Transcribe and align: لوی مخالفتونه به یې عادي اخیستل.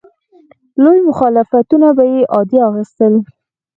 لوی 0.83 0.99
مخالفتونه 1.09 1.87
به 1.97 2.03
یې 2.11 2.19
عادي 2.33 2.57
اخیستل. 2.69 3.13